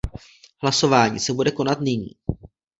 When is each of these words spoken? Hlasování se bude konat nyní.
Hlasování 0.61 1.19
se 1.19 1.33
bude 1.33 1.51
konat 1.51 1.81
nyní. 1.81 2.07